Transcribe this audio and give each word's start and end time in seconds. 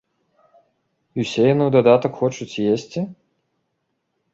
І 1.19 1.27
ўсе 1.27 1.43
яны 1.53 1.63
ў 1.67 1.71
дадатак 1.77 2.13
хочуць 2.25 2.53
есці? 2.75 3.09